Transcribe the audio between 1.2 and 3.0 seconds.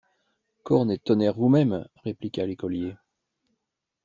vous-même! répliqua l’écolier.